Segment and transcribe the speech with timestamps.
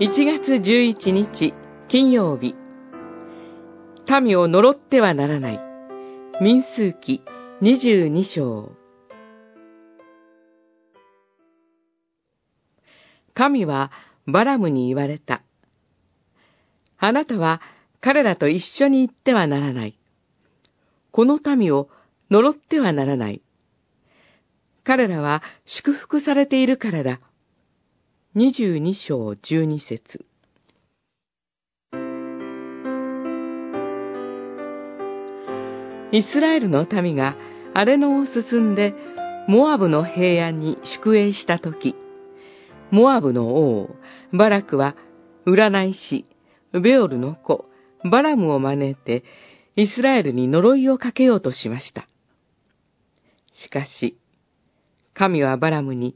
[0.00, 1.52] 1月11日
[1.88, 2.54] 金曜日
[4.22, 5.60] 民を呪ってはならない
[6.40, 7.22] 民数記
[7.60, 8.72] 22章
[13.34, 13.90] 神は
[14.26, 15.42] バラムに言われた。
[16.96, 17.60] あなたは
[18.00, 19.98] 彼らと一緒に行ってはならない。
[21.10, 21.90] この民を
[22.30, 23.42] 呪ってはならない。
[24.82, 27.20] 彼らは祝福されているからだ。
[28.32, 30.24] 二十二章十二節
[36.12, 37.34] イスラエルの民が
[37.74, 38.94] アレノを進んで
[39.48, 41.96] モアブの平安に宿営したとき、
[42.92, 43.96] モアブの王、
[44.32, 44.94] バラクは
[45.44, 46.24] 占い師、
[46.72, 47.64] ベオルの子、
[48.08, 49.24] バラムを招いて
[49.74, 52.06] イスラエルに呪いをかけようとしました。
[53.50, 54.16] しかし、
[55.14, 56.14] 神はバラムに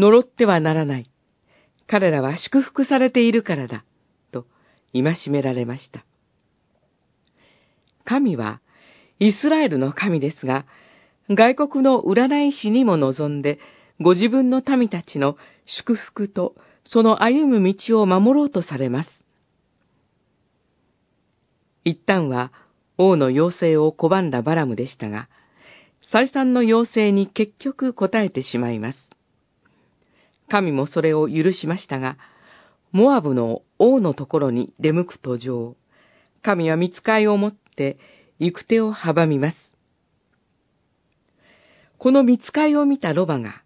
[0.00, 1.10] 呪ってはならない。
[1.86, 3.84] 彼らは祝福されているからだ。
[4.32, 4.46] と、
[4.92, 6.04] 戒められました。
[8.04, 8.60] 神は、
[9.18, 10.64] イスラエルの神ですが、
[11.28, 13.58] 外国の占い師にも望んで、
[14.00, 19.10] ご自分の民たちの祝福と、その歩む道を守ろうとされます。
[21.84, 22.52] 一旦は
[22.96, 25.28] 王の要請を拒んだバラムでしたが、
[26.02, 29.10] 再三の要請に結局答えてしまいます。
[30.50, 32.18] 神もそれを許しましたが、
[32.92, 35.76] モアブの王のところに出向く途上、
[36.42, 37.98] 神は見つかいを持って
[38.40, 39.56] 行く手を阻みます。
[41.98, 43.62] この見つかいを見たロバが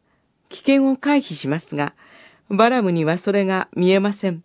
[0.51, 1.95] 危険を回避しますが、
[2.51, 4.45] バラムにはそれが見えません。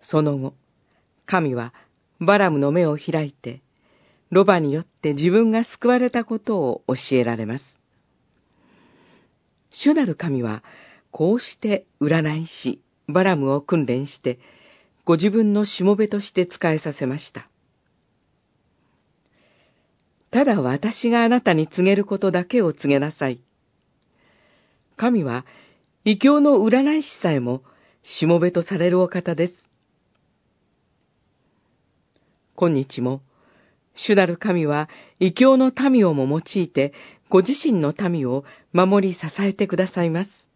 [0.00, 0.54] その後、
[1.26, 1.74] 神は
[2.20, 3.60] バラムの目を開いて、
[4.30, 7.79] ロバによって自分が救われたことを教えられます。
[9.70, 10.62] 主なる神は、
[11.10, 14.38] こうして占いし、バラムを訓練して、
[15.04, 17.48] ご自分のしもべとして仕えさせました。
[20.30, 23.42] ただ私があなたに告げることだけを告げなさい。
[24.96, 25.44] 神は、
[26.04, 27.62] 異教の占い師さえも、
[28.02, 29.54] しもべとされるお方です。
[32.54, 33.22] 今日も、
[33.94, 36.92] 主なる神は、異教の民をも用いて、
[37.30, 40.49] ご自身の民を守り支えてくださいます。